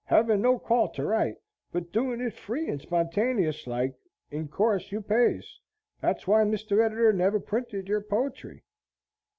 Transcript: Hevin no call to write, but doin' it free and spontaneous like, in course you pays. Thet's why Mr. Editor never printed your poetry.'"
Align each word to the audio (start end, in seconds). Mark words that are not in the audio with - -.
Hevin 0.05 0.41
no 0.41 0.57
call 0.57 0.89
to 0.93 1.05
write, 1.05 1.35
but 1.71 1.91
doin' 1.91 2.21
it 2.21 2.33
free 2.33 2.67
and 2.67 2.81
spontaneous 2.81 3.67
like, 3.67 3.93
in 4.31 4.47
course 4.47 4.91
you 4.91 4.99
pays. 4.99 5.59
Thet's 6.01 6.25
why 6.25 6.41
Mr. 6.41 6.83
Editor 6.83 7.13
never 7.13 7.39
printed 7.39 7.87
your 7.87 8.01
poetry.'" 8.01 8.63